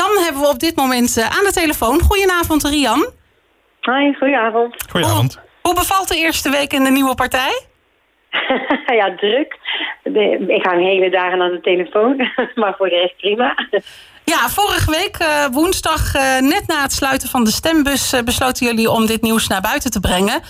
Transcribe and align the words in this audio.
Rian 0.00 0.24
hebben 0.24 0.42
we 0.42 0.48
op 0.48 0.58
dit 0.58 0.76
moment 0.76 1.18
aan 1.20 1.44
de 1.44 1.52
telefoon. 1.52 2.00
Goedenavond, 2.00 2.64
Rian. 2.64 3.06
Hoi, 3.80 4.14
goedenavond. 4.14 4.74
Goedenavond. 4.90 5.34
Hoe, 5.34 5.42
hoe 5.62 5.74
bevalt 5.74 6.08
de 6.08 6.16
eerste 6.16 6.50
week 6.50 6.72
in 6.72 6.84
de 6.84 6.90
nieuwe 6.90 7.14
partij? 7.14 7.60
ja, 9.00 9.14
druk. 9.16 9.58
ik 10.48 10.62
ga 10.62 10.72
een 10.72 10.84
hele 10.84 11.10
dagen 11.10 11.40
aan 11.40 11.50
de 11.50 11.60
telefoon, 11.60 12.16
maar 12.60 12.74
voor 12.76 12.88
de 12.88 12.96
rest 12.96 13.16
prima. 13.16 13.54
Ja, 14.24 14.48
vorige 14.48 14.90
week 14.90 15.18
uh, 15.22 15.46
woensdag, 15.46 16.14
uh, 16.14 16.38
net 16.38 16.66
na 16.66 16.82
het 16.82 16.92
sluiten 16.92 17.28
van 17.28 17.44
de 17.44 17.50
stembus, 17.50 18.14
besloten 18.24 18.66
jullie 18.66 18.90
om 18.90 19.06
dit 19.06 19.22
nieuws 19.22 19.46
naar 19.46 19.60
buiten 19.60 19.90
te 19.90 20.00
brengen. 20.00 20.40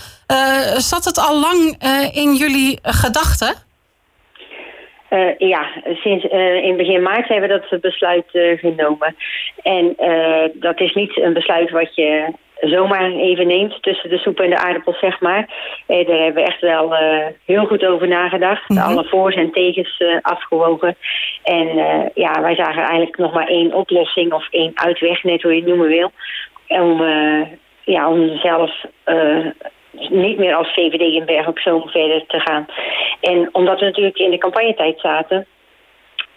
zat 0.76 1.04
het 1.04 1.18
al 1.18 1.40
lang 1.40 1.82
in 2.12 2.34
jullie 2.34 2.78
gedachten? 2.82 3.54
Ja, 5.38 5.66
sinds 5.94 6.24
in 6.62 6.76
begin 6.76 7.02
maart 7.02 7.28
hebben 7.28 7.48
we 7.48 7.60
dat 7.68 7.80
besluit 7.80 8.26
genomen. 8.60 9.16
En 9.62 9.94
dat 10.54 10.80
is 10.80 10.94
niet 10.94 11.16
een 11.16 11.32
besluit 11.32 11.70
wat 11.70 11.94
je 11.94 12.32
zomaar 12.60 13.10
even 13.10 13.46
neemt 13.46 13.82
tussen 13.82 14.10
de 14.10 14.18
soep 14.18 14.40
en 14.40 14.50
de 14.50 14.58
aardappels, 14.58 14.98
zeg 14.98 15.20
maar. 15.20 15.48
Eh, 15.86 16.06
daar 16.06 16.18
hebben 16.18 16.42
we 16.42 16.48
echt 16.48 16.60
wel 16.60 16.94
heel 17.44 17.66
goed 17.66 17.86
over 17.86 18.08
nagedacht. 18.08 18.68
Mm 18.68 18.78
Alle 18.78 19.04
voor's 19.04 19.36
en 19.36 19.52
tegens 19.52 20.02
afgewogen. 20.22 20.96
En 21.42 21.66
ja, 22.14 22.40
wij 22.40 22.54
zagen 22.54 22.82
eigenlijk 22.82 23.16
nog 23.16 23.32
maar 23.32 23.46
één 23.46 23.74
oplossing 23.74 24.32
of 24.32 24.48
één 24.50 24.72
uitweg, 24.74 25.22
net 25.22 25.42
hoe 25.42 25.52
je 25.54 25.60
het 25.60 25.68
noemen 25.68 25.88
wil. 25.88 26.10
Om, 26.68 27.02
ja, 27.84 28.10
om 28.10 28.38
zelf 28.38 28.84
niet 29.92 30.38
meer 30.38 30.54
als 30.54 30.72
VVD 30.72 31.00
in 31.00 31.24
Berg 31.24 31.46
op 31.46 31.58
Zoom 31.58 31.88
verder 31.88 32.26
te 32.26 32.40
gaan. 32.40 32.66
En 33.20 33.48
omdat 33.52 33.78
we 33.78 33.84
natuurlijk 33.84 34.18
in 34.18 34.30
de 34.30 34.38
campagnetijd 34.38 35.00
zaten 35.00 35.46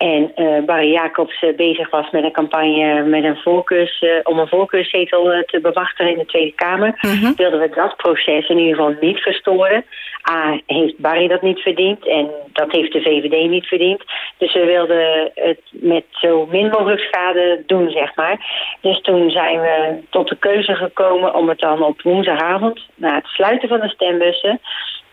en 0.03 0.31
uh, 0.35 0.65
Barry 0.65 0.91
Jacobs 0.91 1.41
uh, 1.41 1.55
bezig 1.55 1.89
was 1.89 2.09
met 2.11 2.23
een 2.23 2.31
campagne 2.31 3.03
met 3.03 3.23
een 3.23 3.37
voorkeurs, 3.37 4.01
uh, 4.01 4.19
om 4.23 4.39
een 4.39 4.47
voorkeurszetel 4.47 5.43
te 5.45 5.59
bemachtigen 5.61 6.11
in 6.11 6.17
de 6.17 6.25
Tweede 6.25 6.51
Kamer, 6.55 6.99
mm 7.01 7.33
wilden 7.35 7.59
we 7.59 7.69
dat 7.69 7.95
proces 7.95 8.49
in 8.49 8.57
ieder 8.57 8.75
geval 8.75 8.95
niet 9.01 9.19
verstoren. 9.19 9.85
A, 10.29 10.59
heeft 10.65 10.97
Barry 10.97 11.27
dat 11.27 11.41
niet 11.41 11.59
verdiend 11.59 12.07
en 12.07 12.29
dat 12.53 12.71
heeft 12.71 12.93
de 12.93 13.01
VVD 13.01 13.49
niet 13.49 13.65
verdiend. 13.65 14.03
Dus 14.37 14.53
we 14.53 14.65
wilden 14.65 15.31
het 15.33 15.61
met 15.71 16.05
zo 16.11 16.47
min 16.51 16.69
mogelijk 16.69 17.01
schade 17.01 17.63
doen, 17.65 17.89
zeg 17.89 18.15
maar. 18.15 18.37
Dus 18.81 19.01
toen 19.01 19.29
zijn 19.29 19.61
we 19.61 19.97
tot 20.09 20.29
de 20.29 20.35
keuze 20.35 20.75
gekomen 20.75 21.35
om 21.35 21.49
het 21.49 21.59
dan 21.59 21.83
op 21.83 22.01
woensdagavond, 22.01 22.81
na 22.95 23.15
het 23.15 23.25
sluiten 23.25 23.69
van 23.69 23.79
de 23.79 23.89
stembussen, 23.89 24.59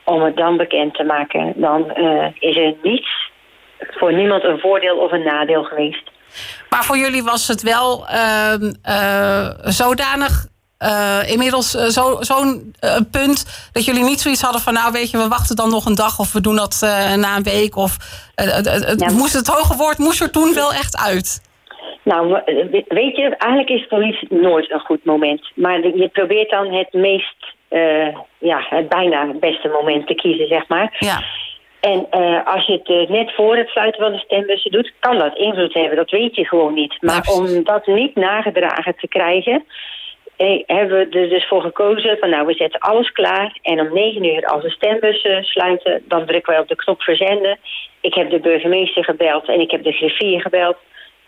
om 0.05 0.23
het 0.23 0.37
dan 0.37 0.57
bekend 0.57 0.95
te 0.95 1.05
maken. 1.05 1.53
Dan 1.57 1.97
is 2.39 2.57
er 2.57 2.75
niets 2.83 3.30
voor 3.89 4.13
niemand 4.13 4.45
een 4.45 4.59
voordeel 4.59 4.97
of 4.97 5.13
een 5.13 5.25
nadeel 5.25 5.65
geweest. 5.65 6.11
Maar 6.69 6.85
voor 6.85 6.97
jullie 6.97 7.23
was 7.23 7.49
het 7.49 7.63
wel 7.63 8.07
uh, 8.11 9.51
zodanig 9.63 10.47
uh, 10.79 11.31
inmiddels 11.31 11.75
uh, 11.75 11.83
zo'n 11.83 12.25
zo 12.25 12.35
punt 13.11 13.71
dat 13.73 13.85
jullie 13.85 14.05
niet 14.05 14.21
zoiets 14.21 14.43
hadden 14.43 14.61
van 14.61 14.73
nou 14.73 14.93
weet 14.93 15.11
je, 15.11 15.19
we 15.19 15.29
wachten 15.29 15.57
dan 15.57 15.71
nog 15.71 15.87
een 15.87 15.95
dag 15.95 16.19
of 16.19 16.33
we 16.33 16.41
doen 16.41 16.57
dat 16.57 16.79
na 17.17 17.37
een 17.37 17.43
week. 17.43 17.77
Of 17.77 17.97
het, 18.35 19.13
moest, 19.13 19.33
het 19.33 19.47
hoge 19.47 19.77
woord 19.77 19.99
moest 19.99 20.21
er 20.21 20.31
toen 20.31 20.55
wel 20.55 20.73
echt 20.73 20.97
uit. 20.97 21.49
Nou, 22.05 22.43
weet 22.89 23.17
je, 23.17 23.35
eigenlijk 23.39 23.71
is 23.71 23.87
politie 23.87 24.29
nooit 24.31 24.71
een 24.71 24.81
goed 24.81 25.05
moment. 25.05 25.51
Maar 25.55 25.81
je 25.81 26.09
probeert 26.09 26.51
dan 26.51 26.73
het 26.73 26.93
meest, 26.93 27.55
ja, 28.39 28.67
het 28.69 28.89
bijna 28.89 29.27
beste 29.41 29.69
moment 29.69 30.07
te 30.07 30.15
kiezen, 30.15 30.47
zeg 30.47 30.69
maar. 30.69 30.97
Ja. 30.99 31.23
En 31.81 32.07
uh, 32.11 32.47
als 32.47 32.67
je 32.67 32.73
het 32.73 32.89
uh, 32.89 33.09
net 33.09 33.35
voor 33.35 33.57
het 33.57 33.69
sluiten 33.69 34.03
van 34.03 34.13
de 34.13 34.19
stembussen 34.19 34.71
doet, 34.71 34.93
kan 34.99 35.19
dat 35.19 35.37
invloed 35.37 35.75
hebben. 35.75 35.97
Dat 35.97 36.11
weet 36.11 36.37
je 36.37 36.47
gewoon 36.47 36.75
niet. 36.75 36.97
Maar 37.01 37.29
om 37.33 37.65
dat 37.65 37.87
niet 37.87 38.15
nagedragen 38.15 38.97
te 38.97 39.09
krijgen, 39.09 39.65
eh, 40.37 40.63
hebben 40.67 40.99
we 40.99 41.19
er 41.19 41.29
dus 41.29 41.49
voor 41.49 41.61
gekozen 41.63 42.19
van 42.19 42.31
nou, 42.31 42.47
we 42.47 42.55
zetten 42.55 42.81
alles 42.81 43.13
klaar. 43.13 43.59
En 43.63 43.81
om 43.81 43.93
negen 43.93 44.25
uur 44.25 44.47
als 44.47 44.63
de 44.63 44.71
stembussen 44.71 45.45
sluiten, 45.45 46.03
dan 46.05 46.27
drukken 46.27 46.53
wij 46.53 46.63
op 46.63 46.69
de 46.69 46.77
knop 46.77 47.03
verzenden. 47.03 47.59
Ik 48.01 48.15
heb 48.15 48.31
de 48.31 48.41
burgemeester 48.41 49.05
gebeld 49.05 49.49
en 49.49 49.61
ik 49.61 49.71
heb 49.71 49.83
de 49.83 49.93
griffier 49.93 50.41
gebeld. 50.41 50.77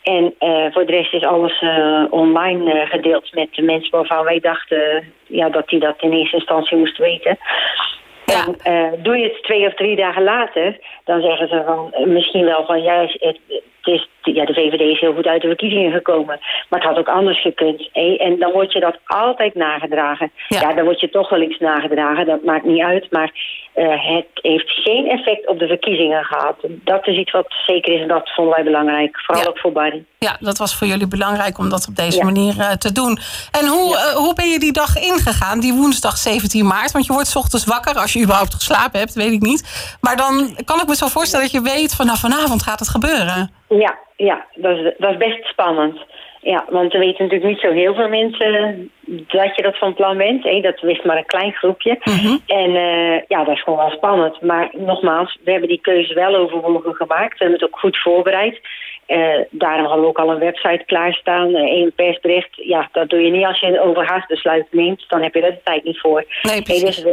En 0.02 0.34
uh, 0.40 0.66
voor 0.72 0.86
de 0.86 0.92
rest 0.92 1.12
is 1.12 1.24
alles 1.24 1.60
uh, 1.60 2.04
online 2.10 2.74
uh, 2.74 2.90
gedeeld 2.90 3.34
met 3.34 3.48
de 3.54 3.62
mensen 3.62 3.90
waarvan 3.90 4.24
wij 4.24 4.40
dachten 4.40 5.12
ja, 5.26 5.48
dat 5.48 5.68
die 5.68 5.80
dat 5.80 6.02
in 6.02 6.12
eerste 6.12 6.36
instantie 6.36 6.76
moesten 6.76 7.04
weten. 7.04 7.38
Ja. 8.32 8.46
En 8.62 8.94
uh, 8.94 9.02
doe 9.02 9.16
je 9.16 9.24
het 9.24 9.42
twee 9.42 9.66
of 9.66 9.74
drie 9.74 9.96
dagen 9.96 10.22
later, 10.22 10.78
dan 11.04 11.20
zeggen 11.20 11.48
ze 11.48 11.62
van 11.66 12.12
misschien 12.12 12.44
wel 12.44 12.64
van 12.64 12.82
juist 12.82 13.16
het, 13.20 13.38
het 13.82 13.94
is, 13.94 14.08
ja, 14.22 14.44
de 14.44 14.54
VVD 14.54 14.80
is 14.80 15.00
heel 15.00 15.14
goed 15.14 15.26
uit 15.26 15.42
de 15.42 15.48
verkiezingen 15.48 15.92
gekomen. 15.92 16.40
Maar 16.68 16.80
het 16.80 16.88
had 16.88 16.98
ook 16.98 17.08
anders 17.08 17.40
gekund. 17.40 17.88
Hé? 17.92 18.16
En 18.16 18.38
dan 18.38 18.52
wordt 18.52 18.72
je 18.72 18.80
dat 18.80 18.98
altijd 19.04 19.54
nagedragen. 19.54 20.32
Ja. 20.48 20.72
dan 20.72 20.84
wordt 20.84 21.00
je 21.00 21.10
toch 21.10 21.28
wel 21.28 21.40
iets 21.40 21.58
nagedragen, 21.58 22.26
dat 22.26 22.44
maakt 22.44 22.64
niet 22.64 22.82
uit. 22.82 23.10
Maar 23.10 23.32
uh, 23.74 24.16
het 24.16 24.26
heeft 24.32 24.70
geen 24.70 25.06
effect 25.08 25.48
op 25.48 25.58
de 25.58 25.66
verkiezingen 25.66 26.24
gehad. 26.24 26.56
Dat 26.68 27.06
is 27.06 27.16
iets 27.16 27.30
wat 27.30 27.54
zeker 27.66 27.94
is 27.94 28.00
en 28.00 28.08
dat 28.08 28.30
vonden 28.34 28.54
wij 28.54 28.64
belangrijk. 28.64 29.20
Vooral 29.20 29.46
ook 29.46 29.58
voor 29.58 29.72
Barry. 29.72 30.04
Ja, 30.18 30.36
dat 30.40 30.58
was 30.58 30.76
voor 30.76 30.86
jullie 30.86 31.08
belangrijk 31.08 31.58
om 31.58 31.68
dat 31.68 31.88
op 31.88 31.96
deze 31.96 32.24
manier 32.24 32.54
uh, 32.58 32.70
te 32.70 32.92
doen. 32.92 33.18
En 33.60 33.66
hoe, 33.66 33.94
uh, 33.94 34.16
hoe 34.16 34.34
ben 34.34 34.48
je 34.48 34.58
die 34.58 34.72
dag 34.72 34.96
ingegaan, 34.96 35.60
die 35.60 35.72
woensdag 35.72 36.16
17 36.16 36.66
maart? 36.66 36.92
Want 36.92 37.06
je 37.06 37.12
wordt 37.12 37.28
s 37.28 37.36
ochtends 37.36 37.64
wakker, 37.64 37.94
als 37.94 38.12
je 38.12 38.22
überhaupt 38.22 38.54
geslapen 38.54 38.98
hebt, 38.98 39.14
weet 39.14 39.32
ik 39.32 39.42
niet. 39.42 39.96
Maar 40.00 40.16
dan 40.16 40.56
kan 40.64 40.80
ik 40.80 40.86
me 40.86 40.96
zo 40.96 41.06
voorstellen 41.06 41.44
dat 41.44 41.54
je 41.54 41.70
weet 41.76 41.94
van 41.94 42.06
nou, 42.06 42.18
vanavond 42.18 42.62
gaat 42.62 42.78
het 42.78 42.88
gebeuren. 42.88 43.50
Ja, 43.68 43.98
ja 44.16 44.46
dat, 44.54 44.76
is, 44.76 44.94
dat 44.98 45.10
is 45.10 45.16
best 45.16 45.44
spannend. 45.44 45.98
Ja, 46.44 46.64
want 46.68 46.94
er 46.94 47.00
weten 47.00 47.24
natuurlijk 47.24 47.50
niet 47.50 47.60
zo 47.60 47.70
heel 47.70 47.94
veel 47.94 48.08
mensen 48.08 48.90
dat 49.06 49.56
je 49.56 49.62
dat 49.62 49.78
van 49.78 49.94
plan 49.94 50.16
bent. 50.16 50.62
Dat 50.62 50.80
wist 50.80 51.04
maar 51.04 51.16
een 51.16 51.26
klein 51.26 51.52
groepje. 51.52 51.98
Mhm. 52.04 52.36
En 52.46 52.70
uh, 52.70 53.20
ja, 53.28 53.44
dat 53.44 53.54
is 53.54 53.62
gewoon 53.62 53.78
wel 53.78 53.90
spannend. 53.90 54.40
Maar 54.40 54.70
nogmaals, 54.72 55.38
we 55.44 55.50
hebben 55.50 55.68
die 55.68 55.80
keuze 55.80 56.14
wel 56.14 56.34
overwogen 56.34 56.94
gemaakt. 56.94 57.38
We 57.38 57.44
hebben 57.44 57.60
het 57.60 57.68
ook 57.68 57.78
goed 57.78 57.98
voorbereid. 57.98 58.60
Uh, 59.06 59.38
daarom 59.50 59.84
hadden 59.84 60.02
we 60.02 60.08
ook 60.08 60.18
al 60.18 60.30
een 60.30 60.38
website 60.38 60.82
klaarstaan, 60.86 61.54
een 61.54 61.92
persbericht. 61.96 62.50
Ja, 62.52 62.88
dat 62.92 63.08
doe 63.08 63.20
je 63.20 63.30
niet 63.30 63.46
als 63.46 63.60
je 63.60 63.66
een 63.66 63.80
overhaast 63.80 64.28
besluit 64.28 64.66
neemt. 64.70 65.04
Dan 65.08 65.22
heb 65.22 65.34
je 65.34 65.42
er 65.42 65.50
de 65.50 65.60
tijd 65.64 65.84
niet 65.84 66.00
voor. 66.00 66.24
Nee, 66.42 66.62
precies. 66.62 66.84
dus 66.84 67.02
we, 67.02 67.10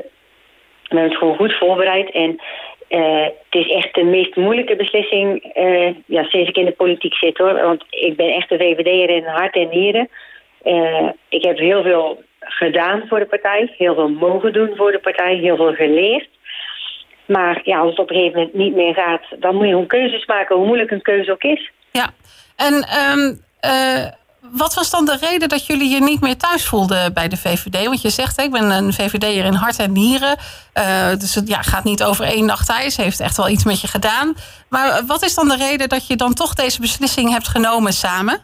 we 0.89 0.95
hebben 0.95 1.09
het 1.09 1.17
gewoon 1.17 1.35
goed 1.35 1.53
voorbereid. 1.53 2.11
En 2.11 2.41
uh, 2.89 3.23
het 3.23 3.65
is 3.65 3.71
echt 3.71 3.93
de 3.93 4.03
meest 4.03 4.35
moeilijke 4.35 4.75
beslissing 4.75 5.51
uh, 5.57 5.95
ja, 6.05 6.23
sinds 6.23 6.49
ik 6.49 6.57
in 6.57 6.65
de 6.65 6.71
politiek 6.71 7.13
zit 7.13 7.37
hoor. 7.37 7.53
Want 7.53 7.83
ik 7.89 8.15
ben 8.15 8.33
echt 8.33 8.51
een 8.51 8.57
VVD'er 8.57 9.09
in 9.09 9.25
hart 9.25 9.55
en 9.55 9.69
nieren. 9.69 10.09
Uh, 10.63 11.09
ik 11.29 11.43
heb 11.43 11.57
heel 11.57 11.83
veel 11.83 12.23
gedaan 12.39 13.03
voor 13.07 13.19
de 13.19 13.25
partij. 13.25 13.73
Heel 13.77 13.93
veel 13.93 14.09
mogen 14.09 14.53
doen 14.53 14.75
voor 14.75 14.91
de 14.91 14.99
partij. 14.99 15.35
Heel 15.35 15.55
veel 15.55 15.73
geleerd. 15.73 16.29
Maar 17.25 17.61
ja, 17.63 17.79
als 17.79 17.89
het 17.89 17.99
op 17.99 18.09
een 18.09 18.15
gegeven 18.15 18.39
moment 18.39 18.57
niet 18.57 18.75
meer 18.75 18.93
gaat... 18.93 19.23
dan 19.39 19.55
moet 19.55 19.65
je 19.65 19.71
gewoon 19.71 19.87
keuzes 19.87 20.25
maken, 20.25 20.55
hoe 20.55 20.65
moeilijk 20.65 20.91
een 20.91 21.01
keuze 21.01 21.31
ook 21.31 21.43
is. 21.43 21.71
Ja, 21.91 22.09
en 22.55 22.73
um, 22.73 23.39
wat 24.51 24.73
was 24.73 24.91
dan 24.91 25.05
de 25.05 25.17
reden 25.21 25.49
dat 25.49 25.65
jullie 25.65 25.89
je 25.89 26.01
niet 26.01 26.21
meer 26.21 26.37
thuis 26.37 26.65
voelden 26.65 27.13
bij 27.13 27.27
de 27.27 27.37
VVD? 27.37 27.85
Want 27.85 28.01
je 28.01 28.09
zegt, 28.09 28.39
ik 28.39 28.51
ben 28.51 28.71
een 28.71 28.93
VVD'er 28.93 29.45
in 29.45 29.53
hart 29.53 29.79
en 29.79 29.91
nieren. 29.91 30.37
Uh, 30.73 31.09
dus 31.09 31.35
het 31.35 31.57
gaat 31.61 31.83
niet 31.83 32.03
over 32.03 32.25
één 32.25 32.45
nacht 32.45 32.67
thuis. 32.67 32.97
Heeft 32.97 33.19
echt 33.19 33.37
wel 33.37 33.49
iets 33.49 33.65
met 33.65 33.81
je 33.81 33.87
gedaan. 33.87 34.33
Maar 34.69 35.03
wat 35.07 35.23
is 35.23 35.35
dan 35.35 35.47
de 35.47 35.57
reden 35.69 35.89
dat 35.89 36.07
je 36.07 36.15
dan 36.15 36.33
toch 36.33 36.53
deze 36.53 36.81
beslissing 36.81 37.31
hebt 37.31 37.47
genomen 37.47 37.93
samen? 37.93 38.37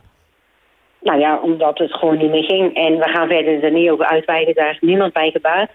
Nou 1.01 1.19
ja, 1.19 1.37
omdat 1.37 1.77
het 1.77 1.93
gewoon 1.93 2.17
niet 2.17 2.31
meer 2.31 2.43
ging. 2.43 2.75
En 2.75 2.97
we 2.97 3.09
gaan 3.09 3.27
verder 3.27 3.63
er 3.63 3.71
niet 3.71 3.89
over 3.89 4.05
uitweiden. 4.05 4.55
Daar 4.55 4.71
is 4.71 4.79
niemand 4.81 5.13
bij 5.13 5.31
gebaat. 5.31 5.69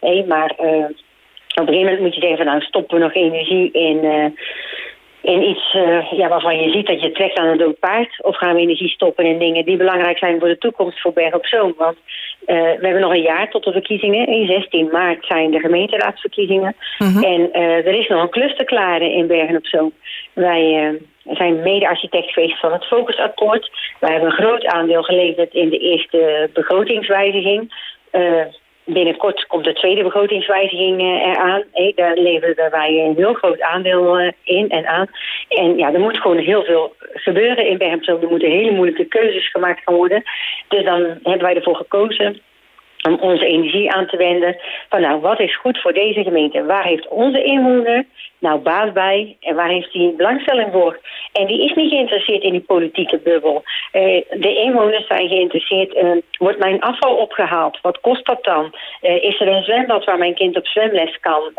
Nee, 0.00 0.26
maar 0.26 0.52
uh, 0.60 0.84
op 1.60 1.66
een 1.66 1.74
gegeven 1.74 1.84
moment 1.84 2.00
moet 2.00 2.14
je 2.14 2.20
denken 2.20 2.38
van 2.38 2.46
nou 2.46 2.60
stoppen 2.60 2.98
we 2.98 3.02
nog 3.02 3.14
energie 3.14 3.72
in... 3.72 4.04
Uh, 4.04 4.24
in 5.22 5.42
iets 5.42 5.74
uh, 5.74 6.12
ja, 6.12 6.28
waarvan 6.28 6.60
je 6.60 6.70
ziet 6.70 6.86
dat 6.86 7.02
je 7.02 7.12
trekt 7.12 7.38
aan 7.38 7.48
een 7.48 7.58
dood 7.58 7.78
paard? 7.78 8.22
Of 8.22 8.36
gaan 8.36 8.54
we 8.54 8.60
energie 8.60 8.88
stoppen 8.88 9.24
in 9.24 9.38
dingen 9.38 9.64
die 9.64 9.76
belangrijk 9.76 10.18
zijn 10.18 10.38
voor 10.38 10.48
de 10.48 10.58
toekomst 10.58 11.00
voor 11.00 11.12
Berg 11.12 11.34
op 11.34 11.46
Zoom? 11.46 11.74
Want 11.76 11.96
uh, 11.96 12.56
we 12.56 12.78
hebben 12.80 13.00
nog 13.00 13.12
een 13.12 13.22
jaar 13.22 13.50
tot 13.50 13.64
de 13.64 13.72
verkiezingen. 13.72 14.26
In 14.26 14.46
16 14.46 14.88
maart 14.92 15.26
zijn 15.26 15.50
de 15.50 15.60
gemeenteraadsverkiezingen. 15.60 16.76
-hmm. 16.98 17.22
En 17.22 17.40
uh, 17.52 17.86
er 17.86 17.98
is 17.98 18.08
nog 18.08 18.22
een 18.22 18.30
klus 18.30 18.56
te 18.56 18.64
klaren 18.64 19.12
in 19.12 19.26
Bergen 19.26 19.56
op 19.56 19.66
Zoom. 19.66 19.92
Wij 20.32 20.98
zijn 21.24 21.62
mede-architect 21.62 22.32
geweest 22.32 22.60
van 22.60 22.72
het 22.72 22.84
Focusakkoord. 22.84 23.70
Wij 24.00 24.10
hebben 24.10 24.30
een 24.30 24.44
groot 24.44 24.66
aandeel 24.66 25.02
geleverd 25.02 25.54
in 25.54 25.68
de 25.68 25.78
eerste 25.78 26.50
begrotingswijziging 26.52 27.72
binnenkort 28.84 29.46
komt 29.46 29.64
de 29.64 29.72
tweede 29.72 30.02
begrotingswijziging 30.02 31.00
uh, 31.00 31.06
eraan. 31.06 31.62
Daar 31.94 32.16
leveren 32.16 32.70
wij 32.70 33.04
een 33.04 33.14
heel 33.16 33.34
groot 33.34 33.60
aandeel 33.60 34.20
uh, 34.20 34.32
in 34.42 34.70
en 34.70 34.86
aan. 34.86 35.06
En 35.48 35.76
ja, 35.76 35.92
er 35.92 36.00
moet 36.00 36.20
gewoon 36.20 36.38
heel 36.38 36.64
veel 36.64 36.94
gebeuren 37.14 37.66
in 37.66 37.78
Bergen. 37.78 38.20
Er 38.22 38.28
moeten 38.28 38.50
hele 38.50 38.70
moeilijke 38.70 39.04
keuzes 39.04 39.50
gemaakt 39.50 39.82
gaan 39.84 39.94
worden. 39.94 40.22
Dus 40.68 40.84
dan 40.84 41.00
hebben 41.22 41.42
wij 41.42 41.56
ervoor 41.56 41.76
gekozen 41.76 42.40
om 43.02 43.18
onze 43.20 43.46
energie 43.46 43.92
aan 43.92 44.06
te 44.06 44.16
wenden. 44.16 44.56
Van 44.88 45.00
nou, 45.00 45.20
wat 45.20 45.40
is 45.40 45.56
goed 45.56 45.80
voor 45.80 45.92
deze 45.92 46.22
gemeente? 46.22 46.64
Waar 46.64 46.84
heeft 46.84 47.08
onze 47.08 47.42
inwoner 47.42 48.04
nou 48.38 48.58
baat 48.58 48.92
bij 48.92 49.36
en 49.40 49.54
waar 49.54 49.68
heeft 49.68 49.92
hij 49.92 50.14
belangstelling 50.16 50.72
voor? 50.72 50.98
En 51.32 51.46
die 51.46 51.64
is 51.64 51.74
niet 51.74 51.90
geïnteresseerd 51.90 52.42
in 52.42 52.52
die 52.52 52.60
politieke 52.60 53.18
bubbel. 53.18 53.62
Uh, 53.92 54.02
de 54.30 54.54
inwoners 54.64 55.06
zijn 55.06 55.28
geïnteresseerd. 55.28 55.94
Uh, 55.94 56.10
wordt 56.38 56.58
mijn 56.58 56.80
afval 56.80 57.16
opgehaald? 57.16 57.78
Wat 57.82 58.00
kost 58.00 58.26
dat 58.26 58.44
dan? 58.44 58.74
Uh, 59.02 59.24
is 59.24 59.40
er 59.40 59.48
een 59.48 59.62
zwembad 59.62 60.04
waar 60.04 60.18
mijn 60.18 60.34
kind 60.34 60.56
op 60.56 60.66
zwemles 60.66 61.18
kan? 61.20 61.52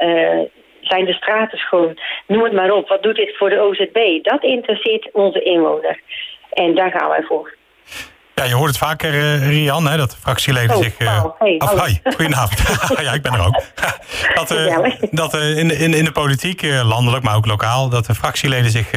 zijn 0.82 1.06
de 1.06 1.14
straten 1.14 1.58
schoon? 1.58 1.98
Noem 2.28 2.44
het 2.44 2.54
maar 2.54 2.72
op. 2.72 2.88
Wat 2.88 3.04
doet 3.04 3.16
dit 3.16 3.38
voor 3.38 3.50
de 3.50 3.60
OZB? 3.60 4.24
Dat 4.24 4.44
interesseert 4.44 5.10
onze 5.12 5.42
inwoner. 5.44 6.00
En 6.50 6.76
daar 6.76 6.92
gaan 6.92 7.10
wij 7.10 7.24
voor. 7.24 7.60
Ja, 8.42 8.48
je 8.48 8.56
hoort 8.56 8.70
het 8.70 8.78
vaker, 8.78 9.14
uh, 9.14 9.48
Rian, 9.48 9.88
hè, 9.88 9.98
dat 9.98 10.18
fractieleden 10.22 10.76
oh, 10.76 10.84
zich... 10.84 11.00
Uh, 11.00 11.26
hey, 11.40 11.56
oh, 11.58 12.14
goedenavond. 12.16 12.62
ja, 13.08 13.14
ik 13.14 13.22
ben 13.22 13.34
er 13.34 13.46
ook. 13.46 13.62
dat 14.36 14.52
uh, 14.52 14.86
dat 15.12 15.34
in, 15.34 15.80
in, 15.80 15.94
in 15.94 16.06
de 16.06 16.12
politiek, 16.12 16.62
landelijk, 16.84 17.24
maar 17.24 17.36
ook 17.36 17.46
lokaal... 17.46 17.90
dat 17.90 18.06
de 18.06 18.16
fractieleden 18.16 18.72
zich 18.72 18.88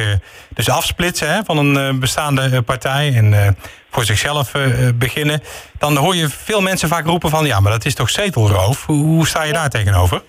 dus 0.53 0.69
afsplitsen 0.69 1.33
hè, 1.33 1.43
van 1.43 1.57
een 1.57 1.99
bestaande 1.99 2.61
partij... 2.61 3.13
en 3.15 3.57
voor 3.91 4.05
zichzelf 4.05 4.51
beginnen. 4.95 5.43
Dan 5.77 5.97
hoor 5.97 6.15
je 6.15 6.29
veel 6.29 6.61
mensen 6.61 6.89
vaak 6.89 7.05
roepen 7.05 7.29
van... 7.29 7.45
ja, 7.45 7.59
maar 7.59 7.71
dat 7.71 7.85
is 7.85 7.95
toch 7.95 8.09
zetelroof? 8.09 8.85
Hoe, 8.85 9.03
hoe 9.05 9.27
sta 9.27 9.43
je 9.43 9.53
daar 9.53 9.69
tegenover? 9.69 10.21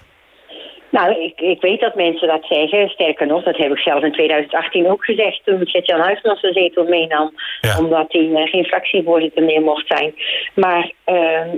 Nou, 0.99 1.23
ik, 1.23 1.41
ik 1.41 1.61
weet 1.61 1.81
dat 1.81 1.95
mensen 1.95 2.29
dat 2.29 2.45
zeggen. 2.49 2.89
Sterker 2.89 3.27
nog, 3.27 3.43
dat 3.45 3.57
heb 3.57 3.71
ik 3.71 3.79
zelf 3.79 4.03
in 4.03 4.13
2018 4.13 4.91
ook 4.91 5.05
gezegd 5.05 5.41
toen 5.45 5.67
Gert-Jan 5.67 6.01
Huisman 6.01 6.37
zijn 6.37 6.53
zetel 6.53 6.85
meenam. 6.85 7.35
Omdat 7.79 8.13
hij 8.13 8.23
uh, 8.23 8.43
geen 8.43 8.65
fractievoorzitter 8.65 9.43
meer 9.43 9.61
mocht 9.61 9.87
zijn. 9.87 10.15
Maar 10.55 10.91
uh, 11.07 11.53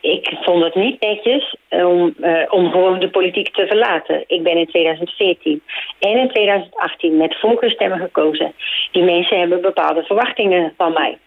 ik 0.00 0.36
vond 0.40 0.64
het 0.64 0.74
niet 0.74 1.00
netjes 1.00 1.56
om, 1.68 2.14
uh, 2.20 2.42
om 2.48 2.70
gewoon 2.70 2.98
de 2.98 3.10
politiek 3.10 3.54
te 3.54 3.66
verlaten. 3.66 4.24
Ik 4.26 4.42
ben 4.42 4.56
in 4.56 4.66
2014 4.66 5.62
en 5.98 6.18
in 6.18 6.28
2018 6.28 7.16
met 7.16 7.38
voorkeurstemmen 7.40 7.98
gekozen. 7.98 8.52
Die 8.92 9.02
mensen 9.02 9.38
hebben 9.38 9.60
bepaalde 9.60 10.02
verwachtingen 10.02 10.74
van 10.76 10.92
mij. 10.92 11.18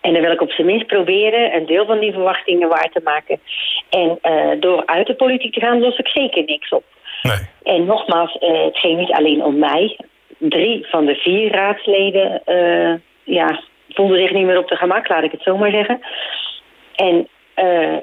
En 0.00 0.12
dan 0.12 0.22
wil 0.22 0.32
ik 0.32 0.40
op 0.40 0.50
zijn 0.50 0.66
minst 0.66 0.86
proberen 0.86 1.54
een 1.54 1.66
deel 1.66 1.86
van 1.86 1.98
die 1.98 2.12
verwachtingen 2.12 2.68
waar 2.68 2.90
te 2.92 3.00
maken. 3.04 3.40
En 3.90 4.18
uh, 4.22 4.60
door 4.60 4.86
uit 4.86 5.06
de 5.06 5.14
politiek 5.14 5.52
te 5.52 5.60
gaan, 5.60 5.80
los 5.80 5.98
ik 5.98 6.08
zeker 6.08 6.44
niks 6.44 6.68
op. 6.68 6.84
Nee. 7.22 7.74
En 7.76 7.84
nogmaals, 7.84 8.36
uh, 8.40 8.64
het 8.64 8.78
ging 8.78 8.98
niet 8.98 9.12
alleen 9.12 9.44
om 9.44 9.58
mij. 9.58 9.98
Drie 10.38 10.86
van 10.86 11.04
de 11.04 11.14
vier 11.14 11.52
raadsleden 11.52 12.42
uh, 12.46 12.94
ja, 13.24 13.60
voelden 13.88 14.18
zich 14.18 14.32
niet 14.32 14.46
meer 14.46 14.58
op 14.58 14.68
de 14.68 14.76
gemak, 14.76 15.08
laat 15.08 15.24
ik 15.24 15.32
het 15.32 15.42
zo 15.42 15.56
maar 15.56 15.70
zeggen. 15.70 16.00
En 16.94 17.28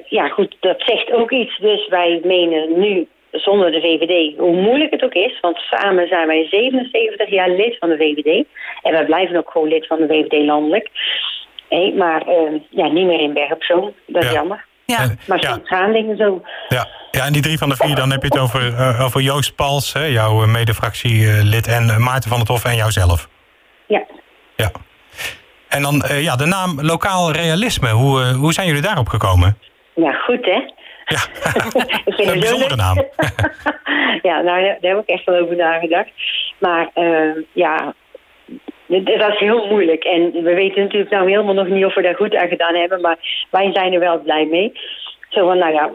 ja, 0.08 0.28
goed, 0.28 0.56
dat 0.60 0.82
zegt 0.86 1.12
ook 1.12 1.30
iets. 1.30 1.58
Dus 1.58 1.88
wij 1.88 2.20
menen 2.22 2.80
nu 2.80 3.08
zonder 3.30 3.70
de 3.70 3.80
VVD, 3.80 4.38
hoe 4.38 4.56
moeilijk 4.56 4.90
het 4.90 5.02
ook 5.04 5.14
is, 5.14 5.40
want 5.40 5.56
samen 5.56 6.08
zijn 6.08 6.26
wij 6.26 6.46
77 6.50 7.30
jaar 7.30 7.50
lid 7.50 7.76
van 7.78 7.88
de 7.88 7.96
VVD. 7.96 8.44
En 8.82 8.92
wij 8.92 9.04
blijven 9.04 9.36
ook 9.36 9.50
gewoon 9.50 9.68
lid 9.68 9.86
van 9.86 9.98
de 9.98 10.06
VVD 10.06 10.44
landelijk. 10.44 10.90
Nee, 11.68 11.94
maar 11.94 12.28
uh, 12.28 12.60
ja, 12.70 12.86
niet 12.86 13.06
meer 13.06 13.20
in 13.20 13.32
Berg 13.32 13.52
op 13.52 13.62
Zoom. 13.62 13.92
Dat 14.06 14.24
is 14.24 14.30
jammer. 14.30 14.66
Ja. 14.84 14.98
Maar 15.26 15.38
soms 15.40 15.68
ja. 15.68 15.76
gaan 15.76 15.92
dingen 15.92 16.16
zo. 16.16 16.42
Ja. 16.68 16.88
ja, 17.10 17.26
en 17.26 17.32
die 17.32 17.42
drie 17.42 17.58
van 17.58 17.68
de 17.68 17.76
vier, 17.76 17.94
dan 17.94 18.10
heb 18.10 18.22
je 18.22 18.28
het 18.28 18.38
over, 18.38 18.66
uh, 18.66 19.04
over 19.04 19.20
Joost 19.20 19.56
Pals, 19.56 19.92
hè, 19.92 20.04
jouw 20.04 20.46
medefractielid, 20.46 21.66
en 21.66 22.02
Maarten 22.02 22.30
van 22.30 22.38
het 22.38 22.48
Hof 22.48 22.64
en 22.64 22.76
jouzelf. 22.76 23.28
Ja. 23.86 24.04
Ja. 24.56 24.70
En 25.68 25.82
dan 25.82 26.02
uh, 26.10 26.22
ja, 26.22 26.36
de 26.36 26.46
naam 26.46 26.80
Lokaal 26.80 27.32
Realisme. 27.32 27.90
Hoe, 27.90 28.20
uh, 28.20 28.30
hoe 28.30 28.52
zijn 28.52 28.66
jullie 28.66 28.82
daarop 28.82 29.08
gekomen? 29.08 29.58
Ja, 29.94 30.12
goed 30.12 30.44
hè? 30.44 30.60
Ja, 31.04 31.20
een 32.32 32.40
bijzondere 32.40 32.76
naam. 32.76 32.96
ja, 34.28 34.40
nou, 34.40 34.62
daar 34.80 34.90
heb 34.92 35.00
ik 35.00 35.08
echt 35.08 35.24
wel 35.24 35.42
over 35.42 35.56
nagedacht. 35.56 36.10
Maar 36.58 36.90
ja, 37.52 37.94
dat 38.88 39.32
is 39.32 39.38
heel 39.38 39.66
moeilijk. 39.66 40.04
En 40.04 40.32
we 40.32 40.54
weten 40.54 40.82
natuurlijk 40.82 41.10
nou 41.10 41.30
helemaal 41.30 41.54
nog 41.54 41.68
niet 41.68 41.84
of 41.84 41.94
we 41.94 42.02
daar 42.02 42.14
goed 42.14 42.36
aan 42.36 42.48
gedaan 42.48 42.74
hebben. 42.74 43.00
Maar 43.00 43.46
wij 43.50 43.70
zijn 43.72 43.92
er 43.92 44.00
wel 44.00 44.20
blij 44.20 44.44
mee. 44.44 44.72
Zo 45.28 45.46
van, 45.46 45.58
nou 45.58 45.72
ja, 45.72 45.90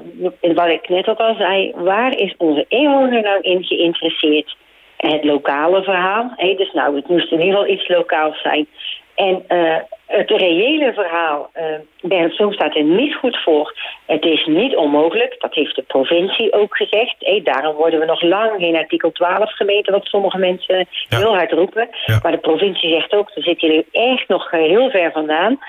wat 0.53 0.67
ik 0.67 0.89
net 0.89 1.07
ook 1.07 1.19
al 1.19 1.35
zei. 1.35 1.71
Waar 1.75 2.17
is 2.17 2.33
onze 2.37 2.65
inwoner 2.67 3.21
nou 3.21 3.41
in 3.41 3.63
geïnteresseerd? 3.63 4.55
Het 4.97 5.23
lokale 5.23 5.83
verhaal. 5.83 6.33
Dus 6.57 6.71
nou, 6.71 6.95
het 6.95 7.07
moest 7.07 7.31
in 7.31 7.39
ieder 7.39 7.53
geval 7.53 7.73
iets 7.73 7.87
lokaals 7.87 8.41
zijn. 8.41 8.67
En 9.15 9.43
uh, 9.49 9.77
het 10.17 10.29
reële 10.29 10.93
verhaal, 10.93 11.49
uh, 11.57 11.63
Bernd 12.01 12.35
Zoom 12.35 12.53
staat 12.53 12.75
er 12.75 12.83
niet 12.83 13.15
goed 13.15 13.37
voor. 13.43 13.75
Het 14.05 14.25
is 14.25 14.45
niet 14.45 14.75
onmogelijk, 14.75 15.35
dat 15.39 15.53
heeft 15.53 15.75
de 15.75 15.81
provincie 15.81 16.53
ook 16.53 16.75
gezegd. 16.77 17.15
Hey, 17.19 17.41
daarom 17.43 17.75
worden 17.75 17.99
we 17.99 18.05
nog 18.05 18.21
lang 18.21 18.51
geen 18.57 18.75
artikel 18.75 19.11
12 19.11 19.55
gemeten, 19.55 19.93
wat 19.93 20.05
sommige 20.05 20.37
mensen 20.37 20.87
heel 21.09 21.35
hard 21.35 21.51
roepen. 21.51 21.89
Maar 22.21 22.31
de 22.31 22.37
provincie 22.37 22.89
zegt 22.89 23.13
ook, 23.13 23.33
daar 23.33 23.43
zitten 23.43 23.67
jullie 23.67 23.87
echt 23.91 24.27
nog 24.27 24.51
heel 24.51 24.89
ver 24.89 25.11
vandaan. 25.11 25.59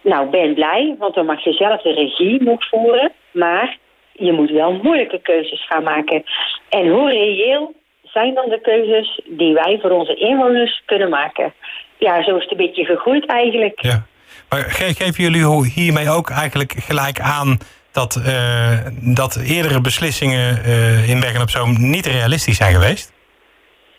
Nou, 0.00 0.30
ben 0.30 0.54
blij, 0.54 0.94
want 0.98 1.14
dan 1.14 1.26
mag 1.26 1.44
je 1.44 1.52
zelf 1.52 1.82
de 1.82 1.92
regie 1.92 2.42
nog 2.42 2.68
voeren. 2.68 3.12
Maar 3.30 3.78
je 4.12 4.32
moet 4.32 4.50
wel 4.50 4.72
moeilijke 4.72 5.20
keuzes 5.20 5.66
gaan 5.66 5.82
maken. 5.82 6.24
En 6.68 6.88
hoe 6.88 7.10
reëel 7.10 7.74
zijn 8.18 8.34
dan 8.34 8.48
de 8.48 8.60
keuzes 8.60 9.20
die 9.24 9.54
wij 9.54 9.78
voor 9.82 9.90
onze 9.90 10.14
inwoners 10.14 10.82
kunnen 10.84 11.08
maken? 11.08 11.52
ja, 11.98 12.22
zo 12.22 12.36
is 12.36 12.42
het 12.42 12.50
een 12.50 12.56
beetje 12.56 12.84
gegroeid 12.84 13.26
eigenlijk. 13.26 13.82
Ja. 13.82 14.06
Maar 14.48 14.64
geven 14.68 15.24
jullie 15.24 15.70
hiermee 15.74 16.10
ook 16.10 16.30
eigenlijk 16.30 16.72
gelijk 16.72 17.20
aan 17.20 17.58
dat, 17.92 18.22
uh, 18.26 18.78
dat 19.14 19.44
eerdere 19.48 19.80
beslissingen 19.80 20.58
uh, 20.66 21.10
in 21.10 21.20
Bergen 21.20 21.42
op 21.42 21.50
Zoom 21.50 21.90
niet 21.90 22.06
realistisch 22.06 22.56
zijn 22.56 22.74
geweest? 22.74 23.14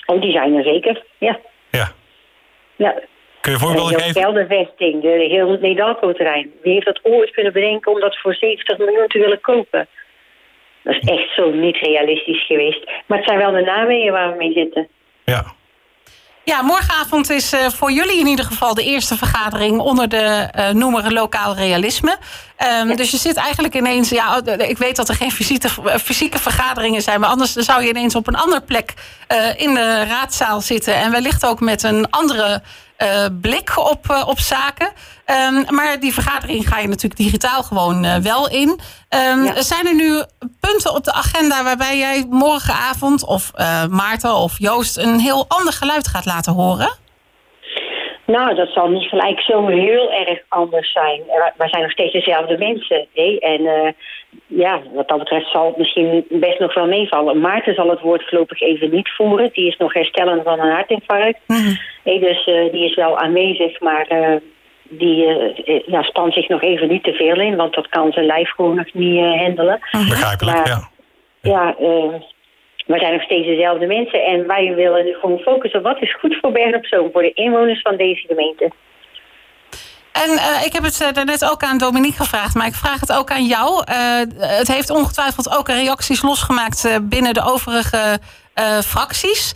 Oh, 0.06 0.22
die 0.22 0.32
zijn 0.32 0.56
er 0.56 0.64
zeker, 0.64 1.04
ja. 1.18 1.40
Ja. 1.72 1.92
ja. 2.76 2.94
Kun 3.42 3.52
je 3.52 3.58
voorbeelden 3.60 4.00
geven? 4.00 4.34
De 4.34 4.46
vesting, 4.48 5.02
de 5.02 5.28
heel 5.30 5.58
Nedalco-terrein. 5.62 6.52
Wie 6.64 6.74
heeft 6.74 6.86
dat 6.86 7.00
ooit 7.04 7.32
kunnen 7.32 7.54
bedenken 7.54 7.92
om 7.92 8.00
dat 8.00 8.18
voor 8.18 8.36
70 8.36 8.78
miljoen 8.78 9.08
te 9.08 9.20
willen 9.20 9.42
kopen? 9.42 9.88
Dat 10.88 10.96
is 10.96 11.10
echt 11.10 11.34
zo 11.36 11.52
niet 11.52 11.78
realistisch 11.78 12.46
geweest. 12.46 12.86
Maar 13.06 13.18
het 13.18 13.28
zijn 13.28 13.40
wel 13.40 13.52
de 13.52 13.62
namen 13.62 14.12
waar 14.12 14.32
we 14.32 14.38
mee 14.38 14.52
zitten. 14.52 14.88
Ja. 15.26 15.56
Ja, 16.44 16.62
morgenavond 16.62 17.30
is 17.30 17.54
uh, 17.54 17.66
voor 17.70 17.92
jullie 17.92 18.20
in 18.20 18.28
ieder 18.28 18.46
geval 18.46 18.74
de 18.74 18.84
eerste 18.84 19.18
vergadering 19.18 19.80
onder 19.80 20.10
de 20.10 20.50
uh, 20.58 20.70
noemer 20.70 21.14
lokaal 21.14 21.56
realisme. 21.56 22.18
Um, 22.82 22.96
dus 22.96 23.12
je 23.12 23.18
zit 23.18 23.36
eigenlijk 23.36 23.76
ineens, 23.76 24.10
ja, 24.10 24.42
ik 24.58 24.78
weet 24.78 24.96
dat 24.96 25.10
er 25.10 25.16
geen 25.16 25.32
fysieke, 25.32 25.70
fysieke 26.00 26.40
vergaderingen 26.40 27.02
zijn, 27.02 27.20
maar 27.20 27.30
anders 27.30 27.54
zou 27.54 27.84
je 27.84 27.90
ineens 27.90 28.16
op 28.16 28.28
een 28.28 28.36
andere 28.36 28.62
plek 28.62 28.94
uh, 29.32 29.60
in 29.60 29.74
de 29.74 30.04
raadzaal 30.04 30.62
zitten 30.62 30.96
en 30.96 31.12
wellicht 31.12 31.46
ook 31.46 31.60
met 31.60 31.84
een 31.84 32.10
andere 32.10 32.48
uh, 32.48 32.58
blik 33.42 33.78
op, 33.78 34.12
uh, 34.12 34.28
op 34.28 34.40
zaken. 34.40 34.92
Um, 35.48 35.66
maar 35.76 36.00
die 36.00 36.14
vergadering 36.14 36.68
ga 36.68 36.80
je 36.80 36.88
natuurlijk 36.88 37.22
digitaal 37.22 37.64
gewoon 37.64 38.06
uh, 38.06 38.16
wel 38.16 38.50
in. 38.50 38.70
Um, 39.10 39.44
ja. 39.44 39.62
Zijn 39.62 39.88
er 39.88 39.96
nu 39.96 40.24
punten 40.60 40.96
op 40.96 41.04
de 41.04 41.14
agenda 41.14 41.64
waarbij 41.64 41.98
jij 41.98 42.26
morgenavond 42.30 43.26
of 43.26 43.52
Maarten 43.90 44.36
of 44.36 44.60
Joost 44.60 44.98
een 44.98 45.20
heel 45.20 45.46
ander 45.48 45.74
geluid 45.74 46.08
gaat 46.08 46.26
laten 46.26 46.54
horen? 46.54 47.06
Nou, 48.28 48.56
dat 48.56 48.70
zal 48.70 48.90
niet 48.90 49.10
gelijk 49.10 49.40
zo 49.40 49.68
heel 49.68 50.12
erg 50.12 50.40
anders 50.48 50.92
zijn. 50.92 51.22
We 51.58 51.68
zijn 51.68 51.82
nog 51.82 51.92
steeds 51.92 52.14
dezelfde 52.14 52.58
mensen. 52.58 53.08
Hè? 53.14 53.38
En 53.40 53.62
uh, 53.62 53.90
ja, 54.48 54.82
wat 54.94 55.08
dat 55.08 55.18
betreft 55.18 55.52
zal 55.52 55.66
het 55.66 55.78
misschien 55.78 56.26
best 56.30 56.60
nog 56.60 56.74
wel 56.74 56.88
meevallen. 56.88 57.40
Maarten 57.40 57.76
zal 57.76 57.90
het 57.90 58.02
woord 58.02 58.24
voorlopig 58.30 58.62
even 58.62 58.90
niet 58.90 59.10
voeren. 59.10 59.50
Die 59.54 59.68
is 59.68 59.78
nog 59.78 59.94
herstellend 59.94 60.44
van 60.44 60.60
een 60.60 60.72
hartinfarct. 60.72 61.40
Mm 61.48 61.56
-hmm. 61.56 61.78
hey, 62.04 62.20
dus 62.20 62.48
uh, 62.48 62.72
die 62.72 62.86
is 62.86 62.96
wel 62.96 63.18
aanwezig, 63.18 63.80
maar 63.80 64.06
uh, 64.10 64.36
die 64.84 65.26
ja, 65.86 66.02
spant 66.02 66.34
zich 66.34 66.48
nog 66.48 66.62
even 66.62 66.88
niet 66.88 67.04
te 67.04 67.14
veel 67.14 67.40
in. 67.40 67.56
Want 67.56 67.74
dat 67.74 67.88
kan 67.90 68.12
zijn 68.12 68.26
lijf 68.26 68.50
gewoon 68.50 68.76
nog 68.76 68.94
niet 68.94 69.20
handelen. 69.20 69.80
Begrijpelijk, 69.92 70.58
maar, 70.58 70.68
ja. 70.68 70.90
Ja, 71.42 71.76
we 72.88 73.00
zijn 73.00 73.14
nog 73.14 73.22
steeds 73.22 73.48
dezelfde 73.48 73.86
mensen 73.86 74.24
en 74.24 74.48
wij 74.48 74.76
willen 74.76 75.06
nu 75.06 75.14
gewoon 75.14 75.40
focussen 75.40 75.80
op 75.80 75.86
wat 75.86 76.02
is 76.02 76.16
goed 76.20 76.38
voor 76.42 76.52
Bergen 76.52 76.78
op 76.78 76.86
Zoom, 76.86 77.10
voor 77.12 77.22
de 77.22 77.34
inwoners 77.34 77.82
van 77.82 77.98
deze 77.98 78.28
gemeente. 78.28 78.72
En 80.24 80.30
uh, 80.30 80.66
ik 80.66 80.74
heb 80.74 80.84
het 80.84 81.02
uh, 81.02 81.14
daarnet 81.14 81.52
ook 81.52 81.64
aan 81.64 81.78
Dominique 81.78 82.18
gevraagd, 82.24 82.56
maar 82.56 82.68
ik 82.68 82.74
vraag 82.74 83.00
het 83.00 83.18
ook 83.18 83.32
aan 83.32 83.46
jou. 83.46 83.70
Uh, 83.70 84.48
het 84.58 84.68
heeft 84.68 84.90
ongetwijfeld 84.90 85.58
ook 85.58 85.68
reacties 85.68 86.22
losgemaakt 86.22 87.00
binnen 87.02 87.34
de 87.34 87.44
overige 87.54 88.20
fracties. 88.84 89.54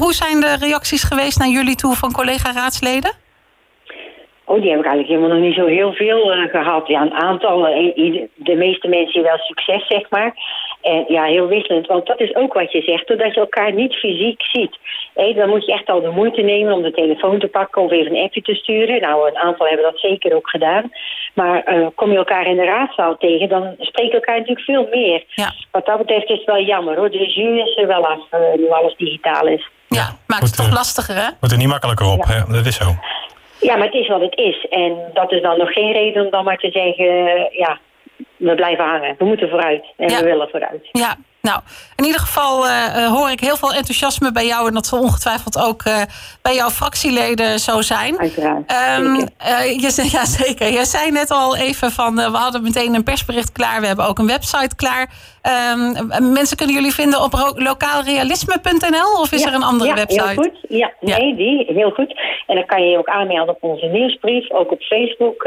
hoe 0.00 0.12
zijn 0.12 0.40
de 0.40 0.56
reacties 0.60 1.02
geweest 1.02 1.38
naar 1.38 1.48
jullie 1.48 1.76
toe 1.76 1.94
van 1.94 2.12
collega-raadsleden? 2.12 3.12
Oh, 4.44 4.60
die 4.60 4.70
heb 4.70 4.78
ik 4.78 4.86
eigenlijk 4.86 5.08
helemaal 5.08 5.36
nog 5.36 5.46
niet 5.46 5.54
zo 5.54 5.66
heel 5.66 5.92
veel 5.92 6.48
gehad. 6.50 6.86
Ja, 6.86 7.00
een 7.00 7.14
aantal. 7.14 7.62
de 8.34 8.54
meeste 8.56 8.88
mensen 8.88 9.22
wel 9.22 9.38
succes, 9.38 9.86
zeg 9.86 10.10
maar. 10.10 10.34
En 10.84 11.04
ja, 11.08 11.24
heel 11.24 11.46
wisselend, 11.46 11.86
want 11.86 12.06
dat 12.06 12.20
is 12.20 12.34
ook 12.34 12.52
wat 12.52 12.72
je 12.72 12.82
zegt, 12.82 13.06
doordat 13.06 13.34
je 13.34 13.40
elkaar 13.40 13.72
niet 13.72 13.94
fysiek 13.94 14.42
ziet. 14.42 14.78
dan 15.36 15.48
moet 15.48 15.66
je 15.66 15.72
echt 15.72 15.88
al 15.88 16.00
de 16.00 16.10
moeite 16.10 16.40
nemen 16.40 16.72
om 16.72 16.82
de 16.82 16.90
telefoon 16.90 17.38
te 17.38 17.46
pakken 17.46 17.82
of 17.82 17.90
even 17.90 18.16
een 18.16 18.24
appje 18.24 18.42
te 18.42 18.54
sturen. 18.54 19.00
Nou, 19.00 19.28
een 19.28 19.38
aantal 19.38 19.66
hebben 19.66 19.84
dat 19.84 20.00
zeker 20.00 20.34
ook 20.34 20.50
gedaan. 20.50 20.90
Maar 21.34 21.74
uh, 21.74 21.86
kom 21.94 22.10
je 22.10 22.16
elkaar 22.16 22.46
in 22.46 22.56
de 22.56 22.64
raadzaal 22.64 23.16
tegen, 23.16 23.48
dan 23.48 23.74
spreek 23.78 24.06
je 24.06 24.14
elkaar 24.14 24.38
natuurlijk 24.38 24.66
veel 24.66 24.88
meer. 24.90 25.24
Ja. 25.28 25.52
Wat 25.70 25.86
dat 25.86 25.98
betreft 25.98 26.30
is 26.30 26.36
het 26.36 26.46
wel 26.46 26.62
jammer 26.62 26.96
hoor. 26.96 27.10
De 27.10 27.32
jus 27.32 27.68
is 27.68 27.76
er 27.76 27.86
wel 27.86 28.06
af, 28.06 28.20
uh, 28.34 28.40
nu 28.56 28.70
alles 28.70 28.96
digitaal 28.96 29.46
is. 29.46 29.68
Ja, 29.88 30.16
maakt 30.26 30.42
het 30.42 30.56
toch 30.56 30.72
lastiger 30.72 31.14
hè? 31.14 31.28
Wordt 31.40 31.54
er 31.54 31.58
niet 31.58 31.68
makkelijker 31.68 32.06
op, 32.06 32.24
hè? 32.24 32.52
dat 32.52 32.66
is 32.66 32.76
zo. 32.76 32.84
Ja, 33.60 33.76
maar 33.76 33.86
het 33.86 33.94
is 33.94 34.08
wat 34.08 34.20
het 34.20 34.36
is. 34.36 34.66
En 34.70 34.96
dat 35.12 35.32
is 35.32 35.42
dan 35.42 35.58
nog 35.58 35.72
geen 35.72 35.92
reden 35.92 36.24
om 36.24 36.30
dan 36.30 36.44
maar 36.44 36.58
te 36.58 36.70
zeggen... 36.70 37.06
ja, 37.50 37.78
we 38.36 38.54
blijven 38.54 38.84
hangen. 38.84 39.14
We 39.18 39.24
moeten 39.24 39.48
vooruit. 39.48 39.84
En 39.96 40.08
we 40.08 40.24
willen 40.24 40.48
vooruit. 40.48 40.88
Ja, 40.92 41.16
nou, 41.44 41.60
in 41.96 42.04
ieder 42.04 42.20
geval 42.20 42.66
uh, 42.66 43.06
hoor 43.06 43.30
ik 43.30 43.40
heel 43.40 43.56
veel 43.56 43.72
enthousiasme 43.72 44.32
bij 44.32 44.46
jou. 44.46 44.68
En 44.68 44.74
dat 44.74 44.86
zal 44.86 45.00
ongetwijfeld 45.00 45.66
ook 45.66 45.84
uh, 45.84 46.02
bij 46.42 46.54
jouw 46.54 46.70
fractieleden 46.70 47.58
zo 47.58 47.80
zijn. 47.80 48.18
Uiteraard. 48.18 48.72
Um, 48.98 49.14
uh, 49.16 49.26
je, 49.82 50.08
ja, 50.16 50.24
zeker. 50.24 50.72
Je 50.72 50.84
zei 50.84 51.10
net 51.10 51.30
al 51.30 51.56
even 51.56 51.90
van, 51.90 52.14
we 52.14 52.38
hadden 52.38 52.62
meteen 52.62 52.94
een 52.94 53.02
persbericht 53.02 53.52
klaar. 53.52 53.80
We 53.80 53.86
hebben 53.86 54.06
ook 54.06 54.18
een 54.18 54.26
website 54.26 54.76
klaar. 54.76 55.10
Um, 55.72 56.32
mensen 56.32 56.56
kunnen 56.56 56.74
jullie 56.74 56.94
vinden 56.94 57.22
op 57.22 57.54
lokaalrealisme.nl 57.56 59.20
of 59.20 59.32
is 59.32 59.44
er 59.44 59.54
een 59.54 59.62
andere 59.62 59.90
ja, 59.90 59.96
website? 59.96 60.24
Heel 60.24 60.42
goed. 60.42 60.58
Ja, 60.68 60.92
nee, 61.00 61.36
die, 61.36 61.66
heel 61.68 61.90
goed. 61.90 62.20
En 62.46 62.54
dan 62.54 62.66
kan 62.66 62.82
je 62.82 62.90
je 62.90 62.98
ook 62.98 63.08
aanmelden 63.08 63.54
op 63.54 63.62
onze 63.62 63.86
nieuwsbrief. 63.86 64.50
Ook 64.50 64.72
op 64.72 64.82
Facebook 64.82 65.44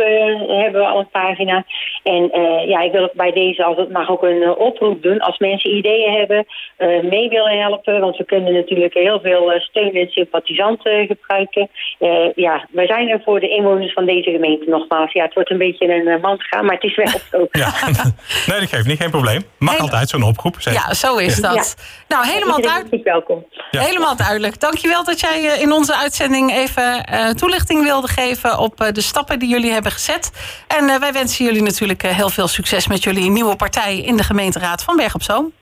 hebben 0.47 0.81
we 0.81 0.87
al 0.87 0.99
een 0.99 1.09
pagina. 1.09 1.65
En 2.03 2.29
ja, 2.67 2.79
ik 2.81 2.91
wil 2.91 3.03
ook 3.03 3.13
bij 3.13 3.31
deze, 3.31 3.63
als 3.63 3.77
het 3.77 3.91
mag, 3.91 4.09
ook 4.09 4.23
een 4.23 4.55
oproep 4.55 5.01
doen. 5.01 5.19
Als 5.19 5.37
mensen 5.37 5.71
ideeën 5.87 6.17
hebben, 6.17 6.45
uh, 6.77 7.09
mee 7.09 7.29
willen 7.29 7.59
helpen. 7.59 7.99
Want 7.99 8.17
we 8.17 8.25
kunnen 8.25 8.53
natuurlijk 8.53 8.93
heel 8.93 9.19
veel 9.19 9.53
uh, 9.53 9.59
steun 9.59 9.93
en 9.93 10.07
sympathisanten 10.09 11.07
gebruiken. 11.07 11.69
Uh, 11.99 12.33
ja, 12.35 12.67
wij 12.71 12.87
zijn 12.87 13.09
er 13.09 13.21
voor 13.25 13.39
de 13.39 13.49
inwoners 13.49 13.93
van 13.93 14.05
deze 14.05 14.31
gemeente 14.31 14.69
nogmaals. 14.69 15.11
Ja, 15.13 15.23
het 15.23 15.33
wordt 15.33 15.49
een 15.49 15.57
beetje 15.57 15.93
een 15.93 16.21
man 16.21 16.39
gaan, 16.39 16.65
maar 16.65 16.75
het 16.75 16.83
is 16.83 16.95
wel 16.95 17.19
zo. 17.31 17.47
Ja, 17.57 17.73
nee, 18.47 18.59
dat 18.59 18.69
geeft 18.69 18.87
niet, 18.87 19.01
geen 19.01 19.09
probleem. 19.09 19.41
Mag 19.57 19.79
altijd 19.79 20.09
zo'n 20.09 20.23
oproep. 20.23 20.55
Ja, 20.59 20.93
zo 20.93 21.17
is 21.17 21.35
dat. 21.35 21.75
Nou, 22.07 22.27
helemaal 22.27 22.61
duidelijk. 22.61 23.03
welkom. 23.03 23.45
Ja. 23.71 23.81
Helemaal 23.81 24.15
duidelijk. 24.15 24.59
Dankjewel 24.59 25.03
dat 25.03 25.19
jij 25.19 25.59
in 25.59 25.71
onze 25.71 25.95
uitzending 25.95 26.51
even 26.51 27.05
toelichting 27.35 27.83
wilde 27.83 28.07
geven 28.07 28.59
op 28.59 28.89
de 28.91 29.01
stappen 29.01 29.39
die 29.39 29.49
jullie 29.49 29.71
hebben 29.71 29.91
gezet. 29.91 30.31
En 30.67 30.99
wij 30.99 31.11
wensen 31.11 31.45
jullie 31.45 31.61
natuurlijk 31.61 32.01
heel 32.01 32.29
veel 32.29 32.47
succes 32.47 32.87
met 32.87 33.03
jullie 33.03 33.29
nieuwe 33.29 33.55
partij 33.55 33.97
in 33.97 34.17
de 34.17 34.23
gemeenteraad 34.23 34.83
van 34.83 34.95
Berg 34.95 35.15
op 35.15 35.23
Zoom. 35.23 35.53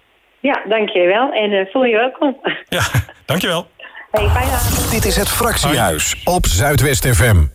Ja, 0.45 0.61
dankjewel. 0.67 1.31
En 1.31 1.51
uh, 1.51 1.65
voel 1.71 1.83
je 1.83 1.95
welkom. 1.95 2.37
Ja, 2.69 2.83
dankjewel. 3.25 3.67
Hey, 4.11 4.27
fijne 4.27 4.51
avond. 4.51 4.91
Dit 4.91 5.05
is 5.05 5.15
het 5.15 5.29
Fractiehuis 5.29 6.21
op 6.25 6.45
Zuidwest 6.45 7.07
FM. 7.07 7.54